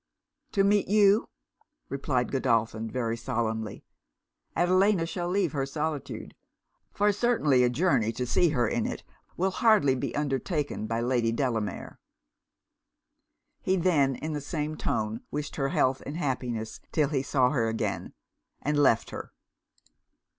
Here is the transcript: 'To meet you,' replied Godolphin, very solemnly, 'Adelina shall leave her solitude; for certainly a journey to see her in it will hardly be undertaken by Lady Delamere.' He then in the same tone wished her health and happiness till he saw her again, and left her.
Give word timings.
'To 0.53 0.63
meet 0.63 0.87
you,' 0.87 1.29
replied 1.87 2.31
Godolphin, 2.31 2.89
very 2.89 3.15
solemnly, 3.15 3.83
'Adelina 4.55 5.05
shall 5.05 5.29
leave 5.29 5.51
her 5.51 5.63
solitude; 5.63 6.33
for 6.91 7.11
certainly 7.11 7.63
a 7.63 7.69
journey 7.69 8.11
to 8.13 8.25
see 8.25 8.49
her 8.49 8.67
in 8.67 8.87
it 8.87 9.03
will 9.37 9.51
hardly 9.51 9.93
be 9.93 10.15
undertaken 10.15 10.87
by 10.87 11.01
Lady 11.01 11.31
Delamere.' 11.31 11.99
He 13.61 13.75
then 13.75 14.15
in 14.15 14.33
the 14.33 14.41
same 14.41 14.75
tone 14.75 15.21
wished 15.29 15.55
her 15.57 15.69
health 15.69 16.01
and 16.07 16.17
happiness 16.17 16.79
till 16.91 17.09
he 17.09 17.21
saw 17.21 17.51
her 17.51 17.67
again, 17.69 18.13
and 18.59 18.79
left 18.79 19.11
her. 19.11 19.31